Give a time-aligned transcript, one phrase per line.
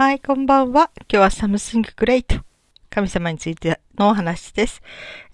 [0.00, 0.90] はい、こんばんは。
[0.96, 2.36] 今日は something great。
[2.88, 4.80] 神様についてのお話です、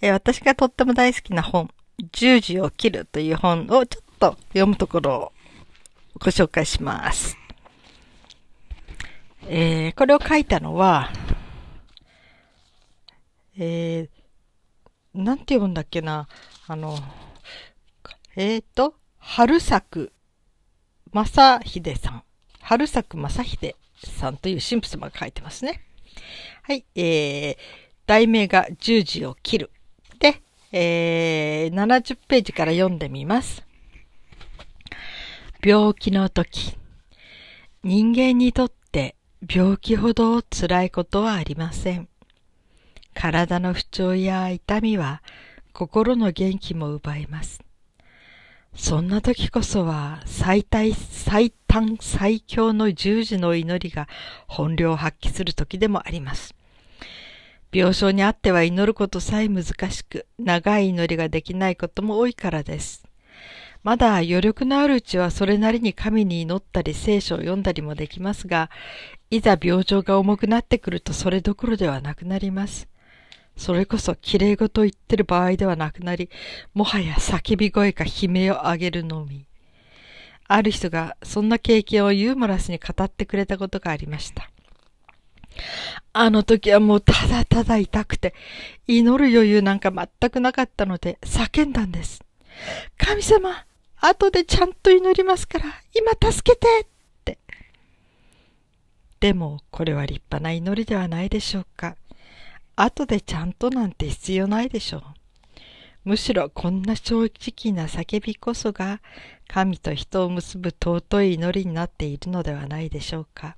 [0.01, 1.71] えー、私がとっても大好きな本、
[2.11, 5.33] 十字を切るという本をちょっと読むところを
[6.19, 7.39] ご紹介します。
[9.47, 11.13] えー、これを書いたのは、
[13.57, 16.27] えー、なんて読むんだっけな。
[16.67, 16.99] あの、
[18.35, 20.13] えっ、ー、と、晴佐久
[21.13, 22.23] 正秀さん。
[22.61, 25.83] 春作正秀さんという神父様が書いてますね。
[26.63, 26.85] はい。
[26.95, 27.57] えー、
[28.07, 29.71] 題名が十字を切る。
[30.19, 33.65] で、えー、70ページから読んでみます。
[35.65, 36.77] 病気の時。
[37.83, 39.17] 人間にとって
[39.49, 42.09] 病気ほど辛いことはありません。
[43.15, 45.23] 体の不調や痛みは
[45.73, 47.66] 心の元気も奪います。
[48.77, 54.07] そんな時こそは最大、最短、最強の十字の祈りが
[54.47, 56.55] 本領を発揮する時でもあります。
[57.73, 63.05] 病床にあっては祈ることさえ難しく、長い祈りができないことも多いからです。
[63.83, 68.71] まだ余力のあるうちはそれなりに神に祈ったり聖書を読んだりもできますが、
[69.31, 72.89] いざ病状が重くなってくるとそれどころではなくなります。
[73.57, 76.31] それこそ綺麗事を言ってる場合ではなくなり、
[76.75, 79.47] もはや叫び声か悲鳴を上げるのみ。
[80.49, 84.51] ある人がそんな経験をユーモラスに語ってくれたことがありました。
[86.13, 88.35] あの時はもうただただ痛くて、
[88.87, 92.23] 祈る余裕なんか全くなかったので叫んだんです。
[92.99, 93.65] 神様、
[94.01, 96.87] 後でちゃんと祈りますから、今助けてっ
[97.25, 97.39] て。
[99.19, 101.97] でも、これは立派な祈りではないでしょうか。
[102.77, 105.03] 後でちゃんとなんて必要ないでしょう。
[106.05, 109.01] むしろこんな正直な叫びこそが
[109.49, 113.57] 神と人を結ぶ尊い祈りになっているのではないでしょうか。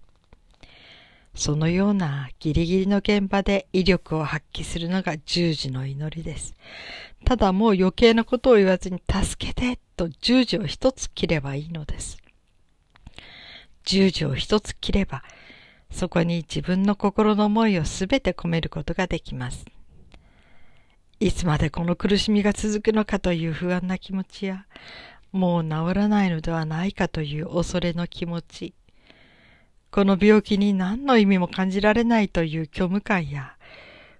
[1.35, 6.55] そのようなギリギリの現場で威力を発揮するのが十字の祈りです。
[7.25, 12.19] ただもう余計なことを言わずに助けてと十字を一つ切ればいいのです。
[13.85, 15.23] 十字を一つ切れば
[15.91, 19.65] そこに自分の心の思いをすべて込めることができます。
[21.21, 24.67] いつまでこの苦しみが続くのかという不安な気持ちや、
[25.33, 28.75] もう治らないのではないかという恐れの気持ち、
[29.91, 33.57] この病気に何の意味も感じられないという虚無感や、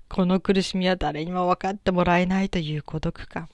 [0.09, 3.49] この苦しみは誰にも分かってもらえないという孤独感、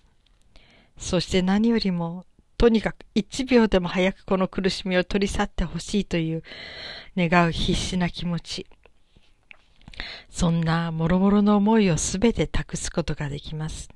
[0.97, 2.25] そして何よりも
[2.65, 6.43] とにかく一秒でも早くこの苦しみを取り去ってほしいという
[7.15, 8.67] 願う必死な気持ち。
[10.31, 13.91] そんな諸々の思いをすべて託すことができます。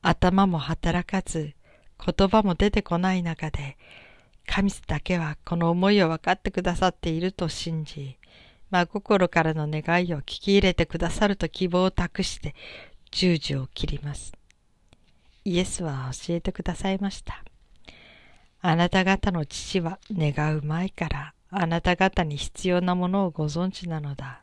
[0.00, 1.54] 頭も働かず、
[2.04, 3.76] 言葉も出てこない中で、
[4.44, 8.18] 神だけはこの思いを分かってくださっていると信じ、
[8.70, 12.56] 真心からの願いを聞き入れてくださると希望を託して
[13.12, 14.32] 十字を切ります。
[15.44, 17.44] イエスは教えてくださいました。
[18.64, 24.42] あなた方の父は願う前からあなた方に必要なものをご存知なのだ。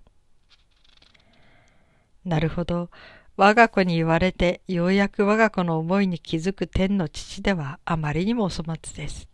[2.25, 2.89] なるほど。
[3.37, 9.29] 我が子に言われてようやく我が子の思いに気づく天の父ではあまりにもお粗末です。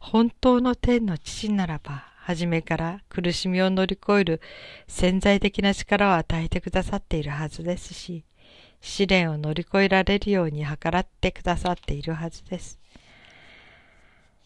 [0.00, 4.40] 本当の天の父ならば、初めから苦しみを乗り越える
[4.88, 8.24] 潜在的な力を与えてくださっているはずですし、
[8.80, 12.80] 試練を乗り越えられるように計らってくださっているはずです。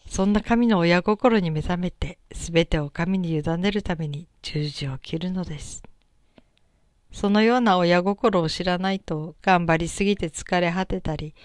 [0.09, 5.83] そんな神の親心に目覚めて、すべてを神に委ねるために十字を切るのです。
[7.11, 11.35] そのような親心を知らないと頑張りすぎて疲れ果てたり、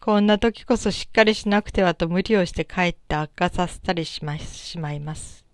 [0.00, 5.46] こんな時こそしっかりしなくてはと無理をして帰って悪化させたりしましまいます。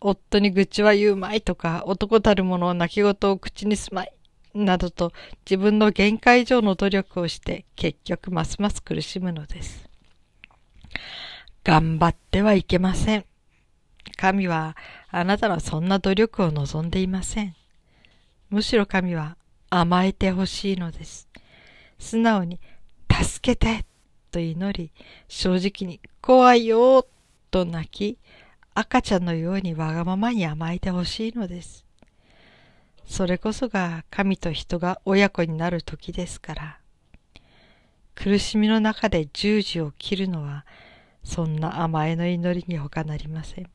[0.00, 4.12] 夫に愚痴は言うまいとか、男たる者を泣き言を口にすまい、
[4.54, 5.14] などと
[5.46, 9.87] 自分の限界以上の努力をして結局ますます苦しむのです。
[11.68, 13.26] 頑張ってはいけません。
[14.16, 14.74] 神は
[15.10, 17.54] あなたのそんな努力を望んでいません。
[18.48, 19.36] むしろ神は
[19.68, 21.28] 甘えてほしいのです。
[21.98, 22.58] 素直に
[23.12, 23.84] 助けて
[24.30, 24.90] と祈り、
[25.28, 27.06] 正直に怖いよ
[27.50, 28.18] と泣き、
[28.72, 31.84] 赤ちゃんのようにわがままに甘えてほしいのです。
[33.04, 36.78] それこそが神と人が親子になる時ですから。
[38.14, 40.64] 苦しみの中で十字を切るのは、
[41.28, 43.70] そんな甘えの祈りに他なりません。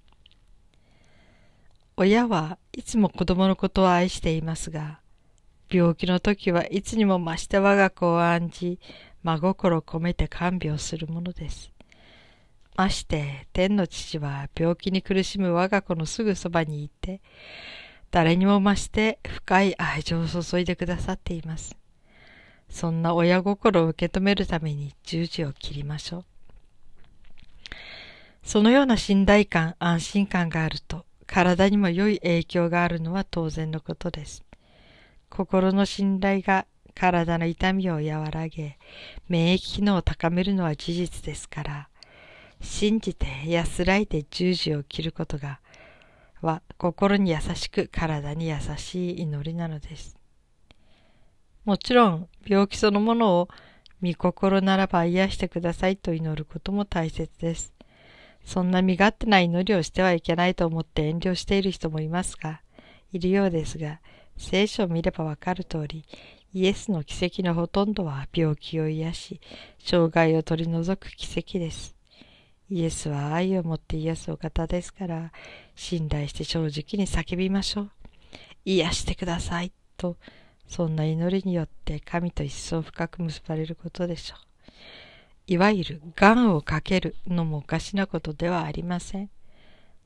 [1.96, 5.00] 親はいつも子供のことを愛していますが、
[5.70, 8.80] 病気の時はいつにも増して我が子を案じ、
[9.22, 11.72] 真心込めて看病するものです。
[12.76, 17.22] まして天の父は病気に苦しむ我が子のすぐそばにいて、
[18.10, 21.78] 誰にも増して深い愛情を注いでくださっています。
[22.68, 26.33] そんな親心を受け止めるために十字を切りましょう。
[28.44, 34.44] そのような信頼感、安心感があると、体にも良い影響があるのは当然のことです。
[35.30, 38.78] 心の信頼が体の痛みを和らげ、
[39.28, 41.90] 免疫機能を高めるのは事実ですから、
[42.62, 45.60] 信じて安らいで十字を切ることが
[46.42, 50.18] は心に優しく体に優しい祈りなのです。
[51.66, 53.48] もちろん病気そのものを
[54.02, 57.74] 御心ならば癒してくださいと祈ることも大切です。
[58.46, 62.62] そんな身勝手な祈りをしてはいけないと思って遠慮している人もいますが、
[63.12, 64.00] いるようですが、
[64.38, 66.06] 聖書を見ればわかる通り、
[66.54, 69.42] イエスの奇跡のほとんどは病気を癒し、
[69.80, 71.96] 障害を取り除く奇跡です。
[72.70, 75.32] イエスは愛を持って癒すお方ですから、
[75.76, 77.92] 信頼して正直に叫びましょう。
[78.66, 79.72] 癒してください。
[79.98, 80.18] と、
[80.68, 84.53] そんな祈りによって神と一層深く結ばれることでしょう。
[85.46, 89.30] いわゆる癌をかけるのもおかしなことではありません。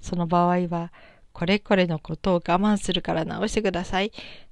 [0.02, 0.92] その場合は、
[1.34, 4.12] これこれのことを我慢するから治してください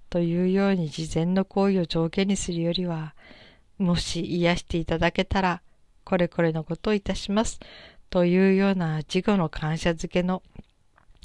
[0.10, 3.16] というように事前の行為を条件にするよりは、
[3.78, 5.62] もし癒していただけたら、
[6.04, 7.60] これこれのことをいたします
[8.12, 10.44] というような事後の感謝づけの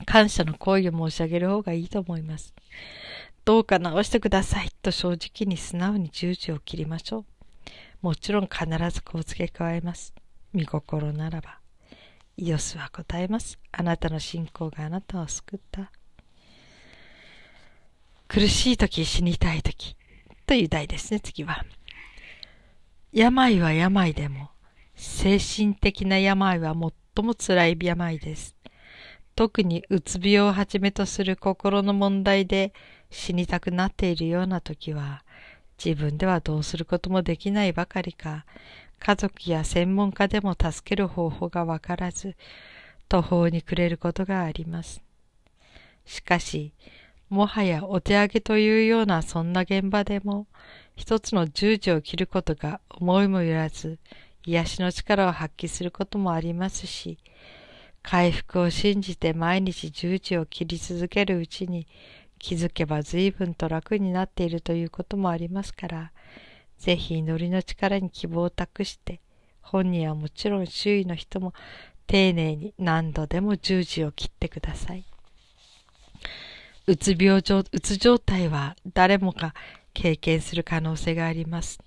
[0.07, 2.55] 感謝の行為を申し上げる方がいいと思います。
[3.45, 7.25] どうか直してくださいと正直に素直に十字を切りましょう。
[8.03, 10.15] もちろん必ずこう付け加えます。
[10.53, 11.61] 見心ならば。
[12.37, 13.59] イオスは答えます。
[13.73, 15.93] あなたの信仰があなたを救った。
[18.27, 19.97] 苦しい時、死にたい時
[20.47, 21.65] という題ですね、次は。
[23.13, 24.51] 病は病でも、
[24.95, 26.75] 精神的な病は
[27.17, 28.57] 最も辛い病です。
[29.35, 32.73] 特にうつ病をはじめとする心の問題で
[33.11, 35.25] 死にたくなっているような時は、
[35.83, 38.45] 自分ではどうすることもできないばかりか、
[38.99, 42.37] 家族や専門家でも助ける方法がわからず、
[43.09, 45.03] 途方に暮れることがあります。
[46.05, 46.75] しかし、
[47.31, 50.47] もはやお手上げというようなそんな現場でも、
[50.97, 53.99] 一つの十字を切ることが思いもよらず、
[54.45, 57.19] 癒しの力を発揮することもありますし、
[58.03, 61.87] 回復を信じて毎日十字を切り続けるうちに
[62.41, 66.13] 気づけば随分と楽になっているということもありますから、
[66.79, 69.21] ぜひ祈りの力に希望を託して、
[69.61, 71.53] 本人はもちろん周囲の人も
[72.07, 75.05] 丁寧に何度でも十字を切ってください。
[76.87, 79.55] うつ病状、うつ状態は誰もが
[79.93, 81.79] 経験する可能性があります。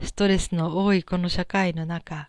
[0.00, 2.28] ストレスの多いこの社会の中、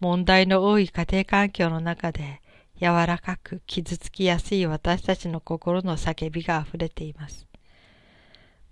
[0.00, 2.40] 問題の多い家庭環境の中で、
[2.80, 7.46] 柔らかく傷つきやすい私たちの心の叫びが溢れています。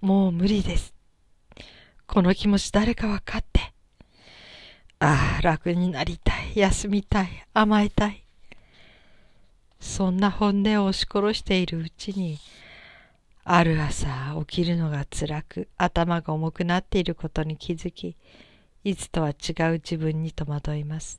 [0.01, 0.95] もう無理です。
[2.07, 3.75] この気持ち誰かわかって。
[4.99, 8.25] ああ、楽になりたい、休みたい、甘えたい。
[9.79, 12.39] そんな本音を押し殺しているうちに、
[13.45, 14.07] ある朝
[14.47, 18.17] 起きるのが辛く頭が重くなっていることに気づき、
[18.85, 21.19] いつとは違う自分に戸惑います。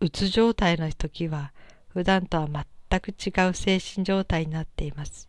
[0.00, 1.52] うつ状態の時は
[1.92, 5.28] 普段とは全く違う精神状態になっています。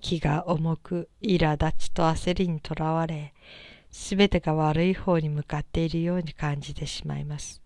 [0.00, 3.32] 気が重く、苛立ちと焦りにとらわれ、
[3.90, 7.62] すべてが悪い方に向かっているように感じてしまいます。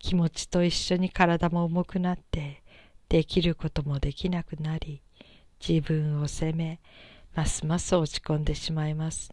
[0.00, 2.62] 気持ちと一緒に体も重くなって、
[3.08, 5.00] できることもできなくなり、
[5.66, 6.80] 自分を責め、
[7.34, 9.32] ますます落ち込んでしまいます。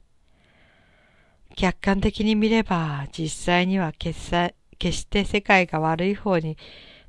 [1.56, 6.58] 客観的に見れば、実際には決して世界が悪い方に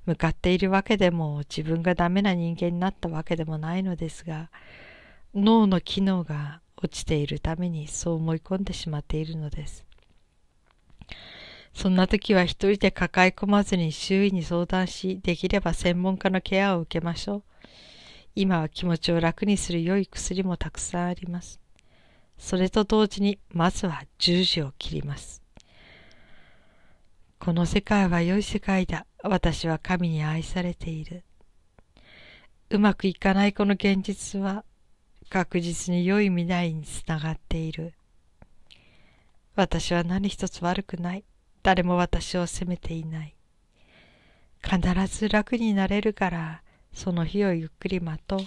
[0.06, 4.50] 向かっているわけでも、自分がダメな人間になったわけでもないのですが、
[5.34, 9.84] 脳の機能が落ちているためにそう思い込んでしまっているのです。
[11.74, 17.42] そんな時は一人で抱え込まずに周囲に相談し、できれば専門家のケアを受けましょう。
[18.34, 21.60] 今は気持ちを楽にする良い薬もたくさんあります。
[22.38, 25.45] それと同時に、まずは十字を切ります。
[27.46, 29.06] この世界は良い世界だ。
[29.22, 31.22] 私は神に愛されている。
[32.70, 34.64] うまくいかないこの現実は
[35.30, 37.94] 確実に良い未来につながっている。
[39.54, 41.24] 私は何一つ悪くない。
[41.62, 43.36] 誰も私を責めていない。
[44.60, 46.62] 必ず楽になれるから
[46.92, 48.40] その日をゆっくり待とう。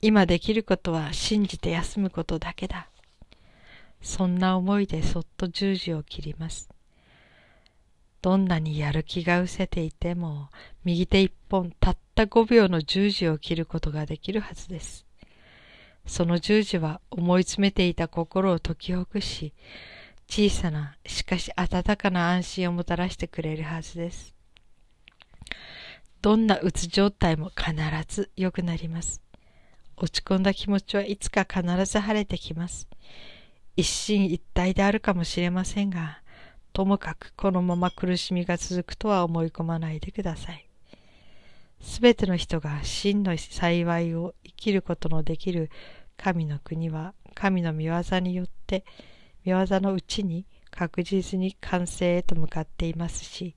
[0.00, 2.88] 今できることは信じて休むことだけだ。
[4.00, 6.73] そんな思いでそっと十字を切ります。
[8.24, 10.48] どんなにやる気が失せていても、
[10.82, 15.04] 右手一本たった5秒の十字を切ることができるはずです。
[16.06, 19.52] その十字は思い詰めていた心を解きほぐし、
[20.26, 24.34] 小さな、しかし温かな安心をもたらしてくれるはずです。
[26.22, 27.74] どんなうつ状態も必
[28.08, 29.20] ず良くなります。
[29.98, 32.88] 落ち込んだ気持ちはいつか必ず晴れてきます。
[33.76, 36.22] 一進一退であるかもしれませんが、
[36.74, 40.66] ともかくこのまま苦しみが続くとは思い込まないでください。
[41.80, 45.70] すべての人が真の幸いを生きることのできる
[46.16, 48.84] 神の国は神の御業によって
[49.46, 53.54] 御業のうちに確実に完成へと向かっていますし、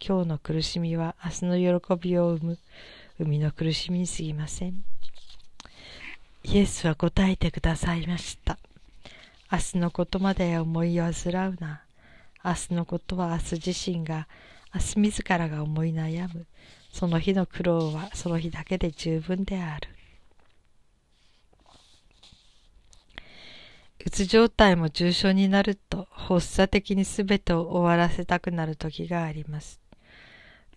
[0.00, 2.58] 今日の苦しみは明日の喜びを生む
[3.18, 4.82] 生みの苦しみに過ぎません。
[6.44, 8.58] イエスは答えてくださいました。
[9.52, 11.12] 明日のことまで思い煩
[11.50, 11.82] うな。
[12.44, 14.28] 明日のことは明日自身が、
[14.74, 16.46] 明日自らが思い悩む。
[16.92, 19.88] その日の苦労はその日だけで十分である。
[24.04, 29.80] うつ状態も重症になると発作的に全てを終わらせたくなる時があります。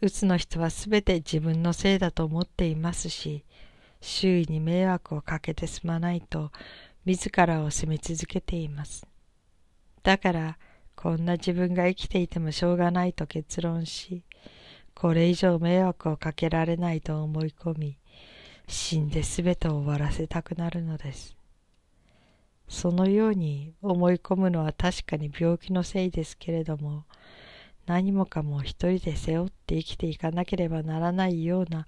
[0.02, 3.46] うつの人は全て自分のせいだと思っていますし、
[4.02, 6.52] 周囲に迷惑をかけてすまないと
[7.06, 9.06] 自らを責め続けています。
[10.04, 10.58] だから、
[11.02, 14.22] こんな自分が生きていてもしょうがないと結論し、
[14.94, 17.98] これ以上迷惑をかけられないと思い込み、
[18.68, 21.36] 死んで全てを終わらせたくなるのです。
[22.70, 27.06] そのように思い込むのは確かに病気のせいですけれども、
[27.88, 31.88] 何もかも一人で背負って生きていかなければならないような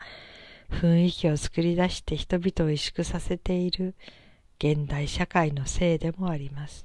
[0.71, 3.93] 雰囲気を作り出して人々を萎縮させている
[4.57, 6.83] 現代社会のせいでもあります。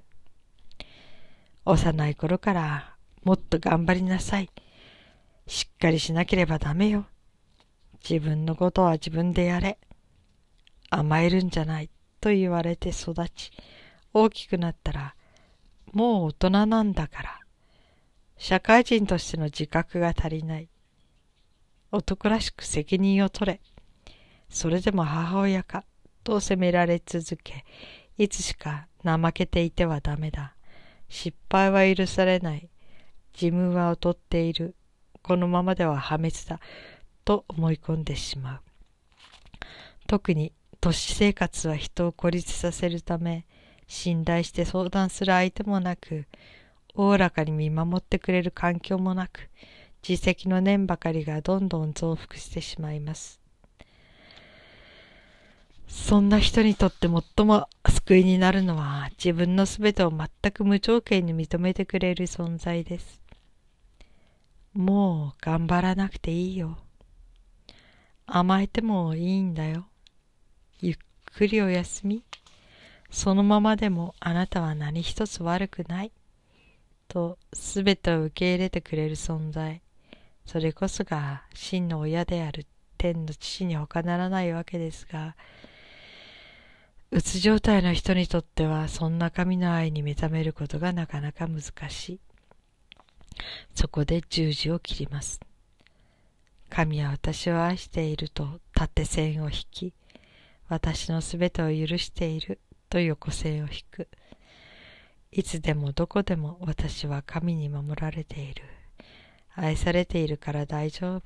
[1.70, 4.48] 幼い頃からもっと頑張りなさい。
[5.46, 7.04] しっかりしなければダメよ。
[8.08, 9.78] 自分のことは自分でやれ。
[10.88, 11.90] 甘えるんじゃない
[12.22, 13.50] と言われて育ち、
[14.14, 15.14] 大きくなったら、
[15.92, 17.40] もう大人なんだから、
[18.38, 20.70] 社会人としての自覚が足りない。
[21.92, 23.60] 男らしく責任を取れ。
[24.48, 25.84] それでも母親か、
[26.24, 27.66] と責められ続け、
[28.16, 30.54] いつしか怠けていてはダメだ。
[31.08, 32.68] 失敗は許されない。
[33.40, 34.74] 自分は劣っている。
[35.22, 36.60] このままでは破滅だ。
[37.24, 38.60] と思い込んでしまう。
[40.06, 43.44] 特に都市生活は人を孤立させるため、
[43.86, 46.26] 信頼して相談する相手もなく、
[46.94, 49.50] おおらかに見守ってくれる環境もなく、
[50.06, 53.40] 自責の念ばかりがどんどん増幅してしまいます。
[55.88, 63.20] そんな人にとって最も救いになるのは自分のすべてを全く無条件に認めてくれる存在です。
[64.74, 66.78] もう頑張らなくていいよ。
[68.26, 69.86] 甘えてもいいんだよ。
[70.80, 72.22] ゆっくりお休み。
[73.10, 76.12] そのままでもあなたは何一つ悪くない。
[77.08, 79.80] とすべてを受け入れてくれる存在。
[80.44, 82.66] それこそが真の親である
[82.98, 85.34] 天の父に他ならないわけですが、
[87.10, 92.20] うつ状態の人にとってはそんな神の愛に目覚めることがなかなか難しい。
[93.74, 95.40] そこで十字を切ります。
[96.68, 99.94] 神は私を愛していると縦線を引き、
[100.68, 102.58] 私のすべてを許している
[102.90, 104.08] と横線を引く。
[105.32, 108.64] いつでもどこでも私は神に守られている。
[109.54, 111.22] 愛されているから大丈夫。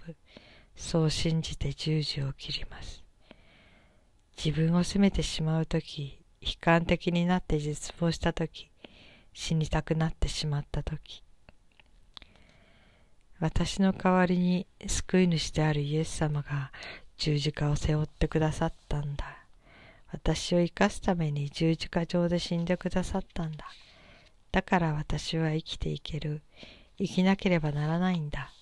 [0.76, 3.01] そう信じて十字を切ります。
[4.44, 8.72] 自分を責めてしまうとき、悲観的になって絶望したとき、
[9.32, 11.22] 死にたくなってしまったとき、
[13.38, 16.72] 私の代わりに救い主であるイエス様が
[17.16, 19.24] 十字架を背負ってくださったんだ。
[20.12, 23.64] 私を生かすために十字架上で死んでくださったんだ。
[24.50, 26.42] だから私は生きていける。
[26.98, 28.52] 生きなければならないんだ。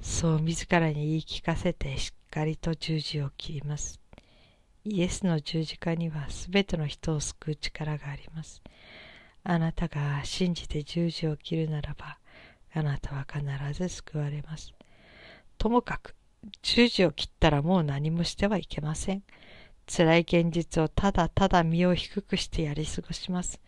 [0.00, 4.00] そう自らに言い聞かせてしっかりと十字を切ります。
[4.84, 8.62] イエスの十字架にはすべての人を救う力があります。
[9.44, 12.18] あなたが信じて十字を切るならば、
[12.72, 13.44] あなたは必
[13.74, 14.72] ず救われます。
[15.58, 16.14] ともかく、
[16.62, 19.22] 十字を切ったらもう何もしてはいけません。
[19.86, 23.60] 辛い現実をただただ身を低くしてやり過ごします。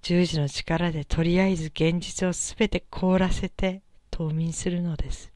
[0.00, 5.32] 十字の力でとりあえず現実をすべて凍らせて冬眠するのです。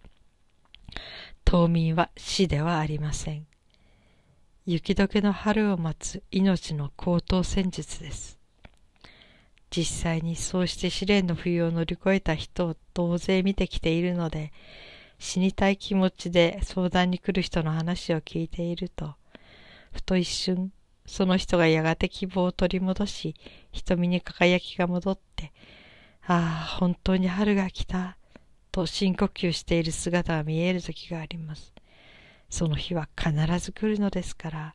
[1.44, 3.49] 冬眠は死ではありません。
[4.66, 8.38] 雪解けの春を待つ命の高等戦術です。
[9.70, 14.52] 実際にそうして試練の冬を乗り越えた人を大勢見てきているので、
[15.18, 19.14] 死にたい気持ちで相談に来る人の話を聞いていると、
[19.92, 20.72] ふと一瞬、
[21.06, 23.34] その人がやがて希望を取り戻し、
[23.72, 25.52] 瞳に輝きが戻って、
[26.26, 28.18] ああ、本当に春が来た、
[28.72, 31.72] と深呼吸している姿が見える時があります。
[32.50, 34.74] その日は必ず来るのですから、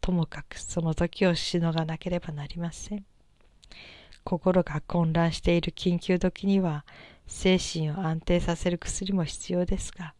[0.00, 3.04] ともかくその時をしのがなければなりません。
[4.28, 6.84] 心が混乱している緊急時には
[7.26, 10.12] 精神を安定させる薬も必要ですが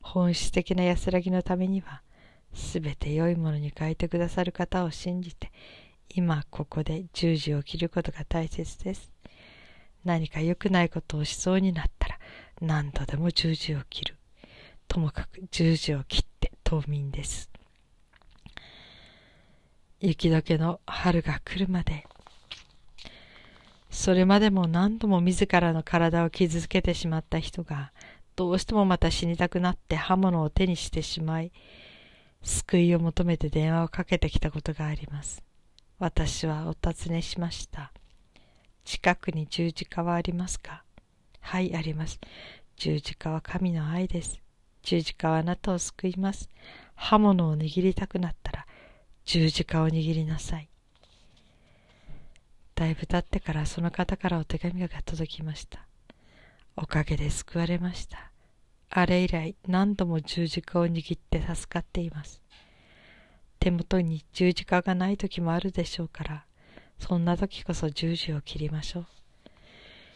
[0.00, 2.02] 本質的な安らぎのためには
[2.52, 5.52] すべて良いものに変えてくださる方を信じて
[6.08, 9.12] 今ここで十字を切ることが大切です
[10.04, 12.18] 何か良くないことをしそうになったら
[12.60, 14.15] 何度でも十字を切る
[14.96, 17.50] ともかく十字を切って冬眠です
[20.00, 22.06] 雪解けの春が来るまで
[23.90, 27.92] それまでも何度も自らの体を傷つけてしまった人が、
[28.36, 31.52] どうしてもまた死にたくなって刃物を手にしてしまい、
[32.42, 35.42] 救いを求めて電話をかけてきたことがあります。
[35.98, 37.92] 私はお尋ねしました。
[38.84, 40.84] 近くに十字架はありますか？
[41.40, 42.18] はい、あります。
[42.76, 44.45] 十字架は神の愛です。
[44.86, 46.48] 十字架はあなたを救います。
[46.94, 48.66] 刃物を握りたくなったら、
[49.24, 50.68] 十字架を握りなさい。
[52.76, 55.80] だいぶ経ってからその方からお手紙が届きました。
[56.76, 58.30] おかげで救われました。
[58.88, 62.40] あれ以来何度も十字架を握って助かっています。
[63.58, 66.44] 手元に十字架がない時もあるでしょうから、
[67.00, 69.06] そんな時こそ十字を切りましょう。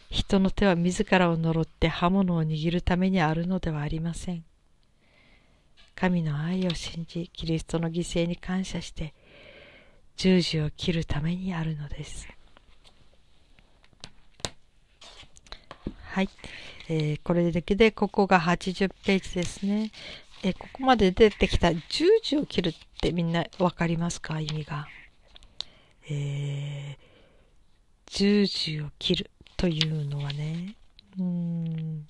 [0.09, 4.45] 人の手は自らを呪って刃物を握るためにあるのではありません。
[5.95, 9.13] 神の愛を信じ、キリストの犠牲に感謝して、
[10.17, 12.27] 十字を切るためにあるのです。
[16.03, 16.29] はい。
[16.89, 19.91] えー、これだけで、ここが80ページですね。
[20.43, 21.81] えー、ここまで出てきた10
[22.23, 24.39] 時を切るってみんなわかりますか？
[24.39, 24.87] 意味が。
[26.09, 30.75] えー、10時を切るというのはね、
[31.19, 32.07] うん、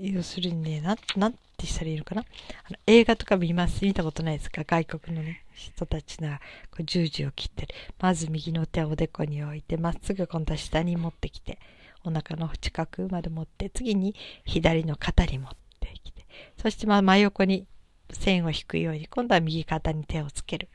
[0.00, 2.22] 要するにね、な、なんてしたらいいのかな？
[2.22, 3.84] あの映画とか見ます？
[3.84, 4.64] 見たことないですか？
[4.64, 7.74] 外国のね、人たちがこう十字を切ってる。
[8.00, 11.58] まず右の手をおでこに置いて、まっすぐ今度は下に持ってきて、
[12.04, 16.26] お腹の近くまで持って、次に左の肩に持ってきて、
[16.60, 17.66] そしてまあ真横に
[18.12, 20.68] 線を引くように、今度は右肩に手をつける。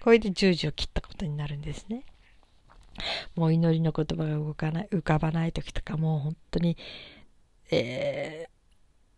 [0.00, 2.02] これで十字を切ったことになるんですね。
[3.34, 6.76] もう祈りの言葉が動かない、浮かばない時とか、もう本当に、
[7.70, 8.50] えー、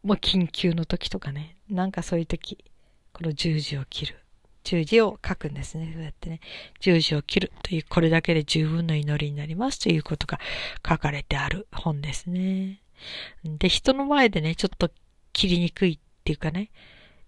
[0.03, 2.65] もう緊急の時とかね、なんかそういう時、
[3.13, 4.17] この十字を切る。
[4.65, 5.91] 十字を書くんですね。
[5.95, 6.41] そうやってね、
[6.81, 10.39] 十字を切るという、これだけで十分の祈りになりますということが
[10.87, 12.81] 書かれてある本ですね。
[13.45, 14.91] で、人の前でね、ちょっと
[15.33, 16.71] 切りにくいっていうかね、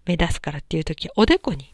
[0.05, 1.73] 目立つからっていう時、おでこに、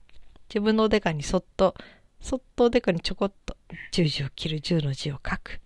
[0.50, 1.76] 自分のおでこにそっと
[2.20, 3.56] そっとおでこにちょこっと
[3.92, 5.60] 十字を切る十の字を書く。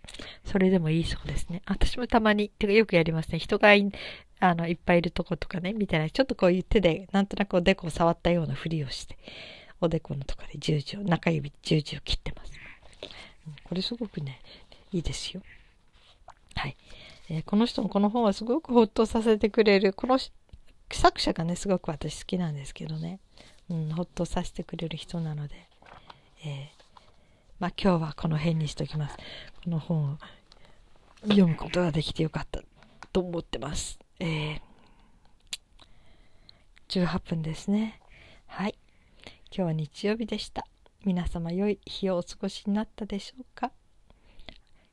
[0.46, 1.62] それでもいいそうですね。
[1.66, 3.40] 私もたまに、てかよくやりますね。
[3.40, 3.92] 人がい
[4.40, 9.18] あのいっぱいいるとことかね、みたいな、ちょっとこういう手でなんとなくおでこを触ったようなふりをして、
[9.80, 12.52] おでこのとこで十字を、中指十字を切ってます。
[13.64, 14.42] これすごくね、
[14.92, 15.42] いいですよ。
[16.56, 16.76] はい。
[17.30, 20.20] えー、この人もこの本はすごくほっとさせてくれる、この
[20.92, 23.20] 作者がね、すごく私好きなんですけどね、
[23.70, 25.71] うん、ほっとさせてくれる人なので、
[26.44, 26.84] えー、
[27.60, 29.18] まあ今日はこの辺にしときます。
[29.64, 30.18] この本を
[31.24, 32.62] 読むことができてよかった
[33.14, 34.00] と思ってます。
[34.20, 34.62] えー、
[36.90, 38.00] 18分ですね。
[38.48, 38.76] はい。
[39.56, 40.66] 今日は日曜日でした。
[41.06, 43.72] 皆様良い日をお過ごしになったでしょうか？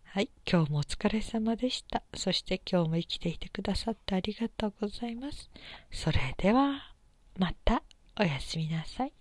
[0.05, 0.31] はい。
[0.51, 2.03] 今日もお疲れ様でした。
[2.15, 5.49] そして今日も生きていてくださってありがとうございます。
[5.91, 6.93] それでは、
[7.39, 7.83] また
[8.19, 9.13] おやすみなさい。